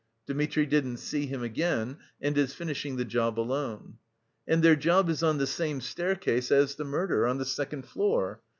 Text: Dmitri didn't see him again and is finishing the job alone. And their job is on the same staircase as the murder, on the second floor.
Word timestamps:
Dmitri 0.25 0.65
didn't 0.65 0.97
see 0.97 1.27
him 1.27 1.43
again 1.43 1.97
and 2.19 2.35
is 2.35 2.55
finishing 2.55 2.95
the 2.95 3.05
job 3.05 3.39
alone. 3.39 3.99
And 4.47 4.63
their 4.63 4.75
job 4.75 5.11
is 5.11 5.21
on 5.21 5.37
the 5.37 5.45
same 5.45 5.79
staircase 5.79 6.51
as 6.51 6.73
the 6.73 6.85
murder, 6.85 7.27
on 7.27 7.37
the 7.37 7.45
second 7.45 7.83
floor. 7.85 8.41